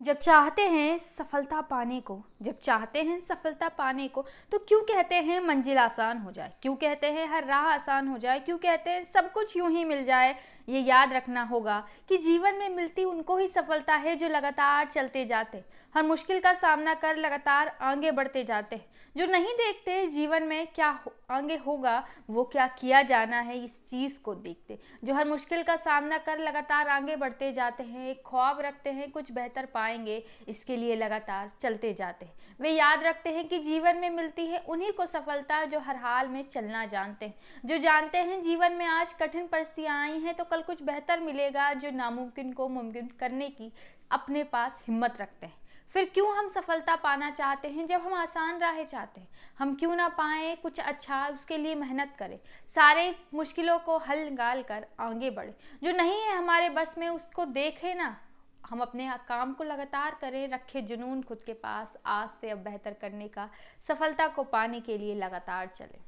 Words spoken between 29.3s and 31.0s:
बेहतर पाएँगे इसके लिए